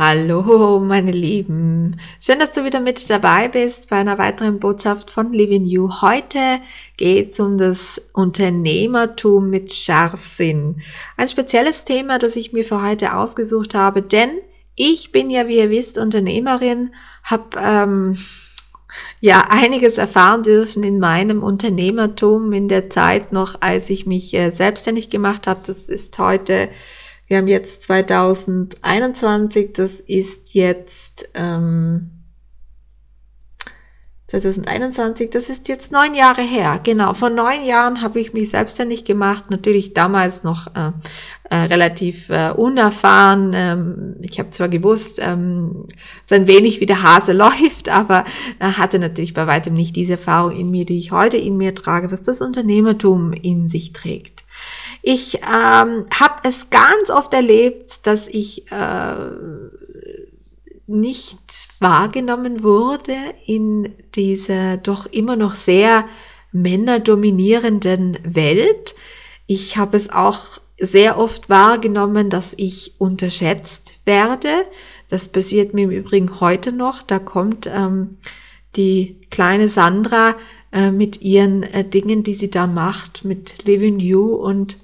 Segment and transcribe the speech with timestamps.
[0.00, 1.98] Hallo, meine Lieben.
[2.20, 5.90] Schön, dass du wieder mit dabei bist bei einer weiteren Botschaft von Living You.
[6.00, 6.60] Heute
[6.96, 10.80] geht es um das Unternehmertum mit Scharfsinn.
[11.16, 14.38] Ein spezielles Thema, das ich mir für heute ausgesucht habe, denn
[14.76, 18.18] ich bin ja, wie ihr wisst, Unternehmerin, habe ähm,
[19.18, 24.50] ja einiges erfahren dürfen in meinem Unternehmertum in der Zeit noch, als ich mich äh,
[24.50, 25.62] selbstständig gemacht habe.
[25.66, 26.68] Das ist heute
[27.28, 32.10] wir haben jetzt 2021, das ist jetzt ähm,
[34.28, 36.80] 2021, das ist jetzt neun Jahre her.
[36.82, 39.50] Genau, vor neun Jahren habe ich mich selbstständig gemacht.
[39.50, 40.92] Natürlich damals noch äh,
[41.50, 43.52] äh, relativ äh, unerfahren.
[43.54, 45.86] Ähm, ich habe zwar gewusst, ähm,
[46.26, 48.26] so ein wenig wie der Hase läuft, aber
[48.58, 51.74] äh, hatte natürlich bei weitem nicht diese Erfahrung in mir, die ich heute in mir
[51.74, 54.44] trage, was das Unternehmertum in sich trägt.
[55.10, 59.16] Ich ähm, habe es ganz oft erlebt, dass ich äh,
[60.86, 66.04] nicht wahrgenommen wurde in dieser doch immer noch sehr
[66.52, 68.94] männerdominierenden Welt.
[69.46, 74.50] Ich habe es auch sehr oft wahrgenommen, dass ich unterschätzt werde.
[75.08, 77.00] Das passiert mir im Übrigen heute noch.
[77.00, 78.18] Da kommt ähm,
[78.76, 80.34] die kleine Sandra
[80.70, 84.76] äh, mit ihren äh, Dingen, die sie da macht, mit Living You und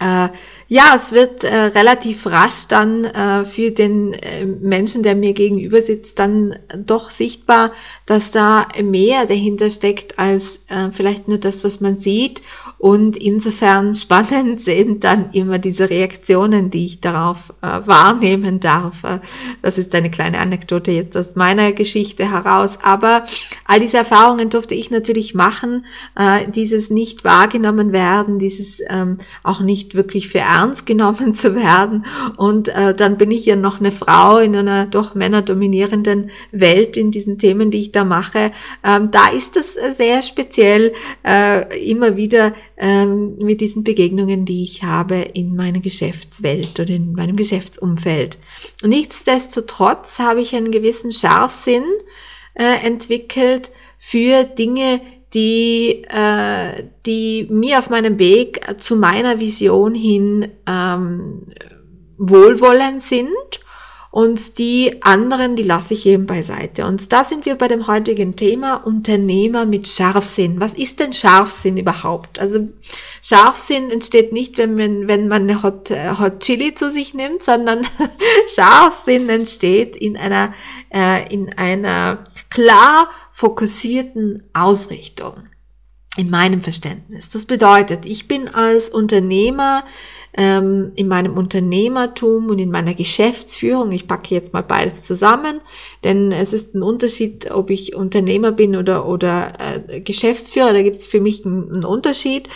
[0.00, 0.28] äh,
[0.68, 5.80] ja, es wird äh, relativ rasch dann äh, für den äh, Menschen, der mir gegenüber
[5.80, 7.72] sitzt, dann doch sichtbar,
[8.04, 12.42] dass da mehr dahinter steckt als äh, vielleicht nur das, was man sieht.
[12.78, 19.04] Und insofern spannend sind dann immer diese Reaktionen, die ich darauf äh, wahrnehmen darf.
[19.04, 19.20] Äh,
[19.62, 22.76] das ist eine kleine Anekdote jetzt aus meiner Geschichte heraus.
[22.82, 23.24] Aber
[23.66, 25.84] all diese Erfahrungen durfte ich natürlich machen.
[26.54, 32.06] Dieses nicht wahrgenommen werden, dieses ähm, auch nicht wirklich für ernst genommen zu werden.
[32.36, 37.10] Und äh, dann bin ich ja noch eine Frau in einer doch männerdominierenden Welt in
[37.10, 38.52] diesen Themen, die ich da mache.
[38.82, 44.82] Ähm, da ist es sehr speziell, äh, immer wieder ähm, mit diesen Begegnungen, die ich
[44.82, 48.38] habe in meiner Geschäftswelt oder in meinem Geschäftsumfeld.
[48.82, 51.84] Nichtsdestotrotz habe ich einen gewissen Scharfsinn
[52.54, 55.00] äh, entwickelt für Dinge,
[55.34, 61.46] die, äh, die mir auf meinem Weg zu meiner Vision hin ähm,
[62.16, 63.60] wohlwollend sind
[64.16, 66.86] und die anderen, die lasse ich eben beiseite.
[66.86, 70.58] Und da sind wir bei dem heutigen Thema Unternehmer mit Scharfsinn.
[70.58, 72.38] Was ist denn Scharfsinn überhaupt?
[72.38, 72.66] Also
[73.20, 77.86] Scharfsinn entsteht nicht, wenn man, wenn man eine Hot, Hot Chili zu sich nimmt, sondern
[78.54, 80.54] Scharfsinn entsteht in einer,
[80.90, 85.34] äh, in einer klar fokussierten Ausrichtung
[86.16, 87.28] in meinem Verständnis.
[87.28, 89.84] Das bedeutet, ich bin als Unternehmer
[90.32, 95.60] ähm, in meinem Unternehmertum und in meiner Geschäftsführung, ich packe jetzt mal beides zusammen,
[96.02, 101.00] denn es ist ein Unterschied, ob ich Unternehmer bin oder, oder äh, Geschäftsführer, da gibt
[101.00, 102.48] es für mich einen, einen Unterschied.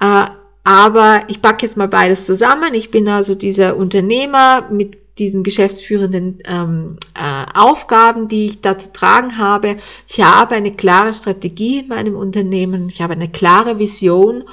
[0.00, 0.26] Äh,
[0.62, 2.74] aber ich packe jetzt mal beides zusammen.
[2.74, 8.92] Ich bin also dieser Unternehmer mit diesen geschäftsführenden ähm, äh, Aufgaben, die ich da zu
[8.92, 9.76] tragen habe.
[10.06, 14.44] Ich habe eine klare Strategie in meinem Unternehmen, ich habe eine klare Vision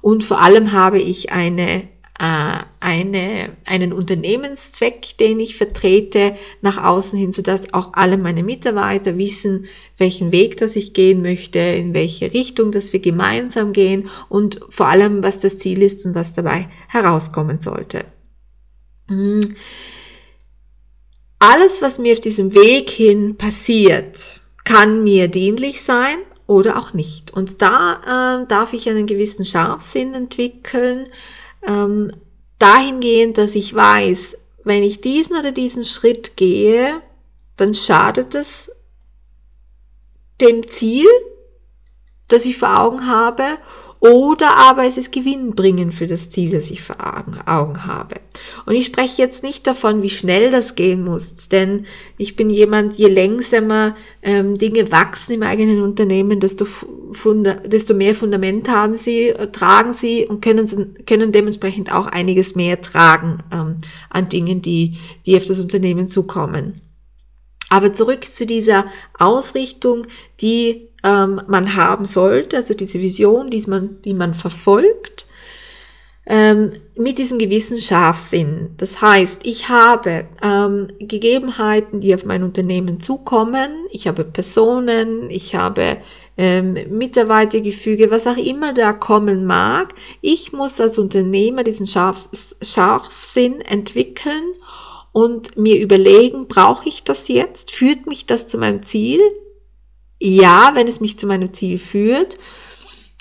[0.00, 1.88] und vor allem habe ich eine
[2.18, 9.18] äh, eine, einen Unternehmenszweck, den ich vertrete, nach außen hin, sodass auch alle meine Mitarbeiter
[9.18, 9.66] wissen,
[9.98, 14.86] welchen Weg das ich gehen möchte, in welche Richtung, dass wir gemeinsam gehen und vor
[14.86, 18.04] allem, was das Ziel ist und was dabei herauskommen sollte.
[19.08, 19.56] hm,
[21.44, 27.32] alles, was mir auf diesem Weg hin passiert, kann mir dienlich sein oder auch nicht.
[27.32, 31.08] Und da äh, darf ich einen gewissen Scharfsinn entwickeln,
[31.66, 32.12] ähm,
[32.58, 37.02] dahingehend, dass ich weiß, wenn ich diesen oder diesen Schritt gehe,
[37.56, 38.72] dann schadet es
[40.40, 41.08] dem Ziel,
[42.28, 43.58] das ich vor Augen habe
[44.04, 46.96] oder aber es ist gewinnbringend für das Ziel, das ich vor
[47.46, 48.16] Augen habe.
[48.66, 51.86] Und ich spreche jetzt nicht davon, wie schnell das gehen muss, denn
[52.18, 56.66] ich bin jemand, je längsamer ähm, Dinge wachsen im eigenen Unternehmen, desto,
[57.64, 62.82] desto mehr Fundament haben sie, äh, tragen sie und können, können dementsprechend auch einiges mehr
[62.82, 63.76] tragen ähm,
[64.10, 66.82] an Dingen, die, die auf das Unternehmen zukommen.
[67.70, 68.84] Aber zurück zu dieser
[69.18, 70.06] Ausrichtung,
[70.42, 75.26] die ähm, man haben sollte, also diese Vision, die man, die man verfolgt,
[76.26, 78.70] ähm, mit diesem gewissen Scharfsinn.
[78.78, 85.54] Das heißt, ich habe ähm, Gegebenheiten, die auf mein Unternehmen zukommen, ich habe Personen, ich
[85.54, 85.98] habe
[86.38, 89.94] ähm, Mitarbeitergefüge, was auch immer da kommen mag.
[90.22, 92.30] Ich muss als Unternehmer diesen Scharf,
[92.62, 94.54] Scharfsinn entwickeln
[95.12, 97.70] und mir überlegen, brauche ich das jetzt?
[97.70, 99.20] Führt mich das zu meinem Ziel?
[100.24, 102.38] Ja, wenn es mich zu meinem Ziel führt.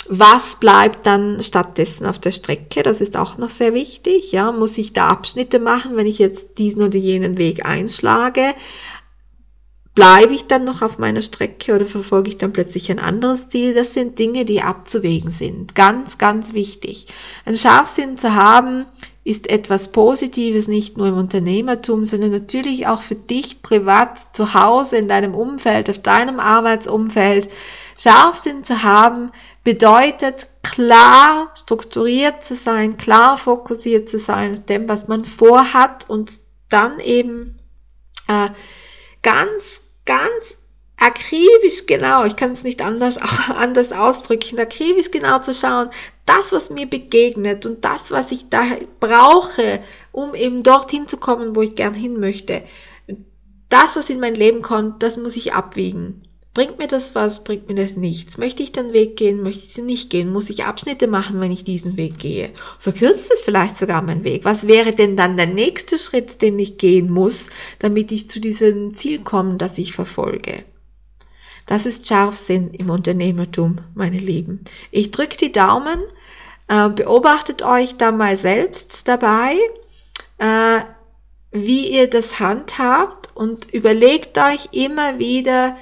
[0.08, 2.82] Was bleibt dann stattdessen auf der Strecke?
[2.82, 4.32] Das ist auch noch sehr wichtig.
[4.32, 8.54] Ja, muss ich da Abschnitte machen, wenn ich jetzt diesen oder jenen Weg einschlage?
[9.96, 13.74] Bleibe ich dann noch auf meiner Strecke oder verfolge ich dann plötzlich ein anderes Ziel?
[13.74, 15.76] Das sind Dinge, die abzuwägen sind.
[15.76, 17.08] Ganz, ganz wichtig.
[17.46, 18.86] Ein Scharfsinn zu haben,
[19.24, 24.98] ist etwas Positives, nicht nur im Unternehmertum, sondern natürlich auch für dich privat zu Hause,
[24.98, 27.50] in deinem Umfeld, auf deinem Arbeitsumfeld.
[27.98, 29.32] Scharfsinn zu haben
[29.64, 36.32] bedeutet klar strukturiert zu sein, klar fokussiert zu sein dem, was man vorhat und
[36.70, 37.60] dann eben
[38.28, 38.50] äh,
[39.22, 40.56] ganz, ganz
[40.98, 43.18] akribisch genau, ich kann es nicht anders,
[43.56, 45.90] anders ausdrücken, akribisch genau zu schauen,
[46.26, 48.64] das, was mir begegnet und das, was ich da
[49.00, 49.82] brauche,
[50.12, 52.64] um eben dorthin zu kommen, wo ich gern hin möchte,
[53.70, 56.22] das, was in mein Leben kommt, das muss ich abwiegen.
[56.54, 58.38] Bringt mir das was, bringt mir das nichts?
[58.38, 60.32] Möchte ich den Weg gehen, möchte ich den nicht gehen?
[60.32, 62.52] Muss ich Abschnitte machen, wenn ich diesen Weg gehe?
[62.78, 64.46] Verkürzt es vielleicht sogar mein Weg?
[64.46, 67.50] Was wäre denn dann der nächste Schritt, den ich gehen muss,
[67.80, 70.64] damit ich zu diesem Ziel komme, das ich verfolge?
[71.66, 74.66] Das ist Scharfsinn im Unternehmertum, meine Lieben.
[74.92, 76.00] Ich drücke die Daumen,
[76.68, 79.56] äh, beobachtet euch da mal selbst dabei,
[80.38, 80.82] äh,
[81.52, 85.78] wie ihr das handhabt und überlegt euch immer wieder,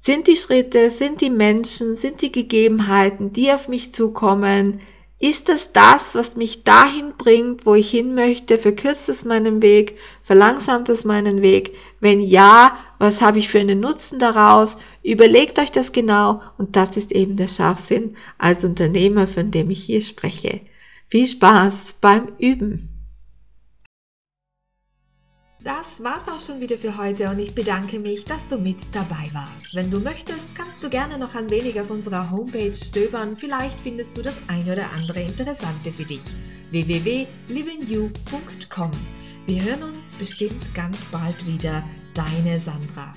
[0.00, 4.80] sind die Schritte, sind die Menschen, sind die Gegebenheiten, die auf mich zukommen,
[5.22, 8.58] ist es das, was mich dahin bringt, wo ich hin möchte?
[8.58, 9.96] Verkürzt es meinen Weg?
[10.24, 11.76] Verlangsamt es meinen Weg?
[12.00, 14.76] Wenn ja, was habe ich für einen Nutzen daraus?
[15.02, 19.82] Überlegt euch das genau und das ist eben der Scharfsinn als Unternehmer, von dem ich
[19.82, 20.60] hier spreche.
[21.08, 22.90] Viel Spaß beim Üben!
[25.64, 29.28] Das war's auch schon wieder für heute und ich bedanke mich, dass du mit dabei
[29.32, 29.74] warst.
[29.74, 33.36] Wenn du möchtest, kannst du gerne noch ein wenig auf unserer Homepage stöbern.
[33.36, 36.22] Vielleicht findest du das ein oder andere Interessante für dich.
[36.70, 38.92] www.livingyou.com
[39.46, 41.82] Wir hören uns bestimmt ganz bald wieder.
[42.14, 43.14] Deine Sandra.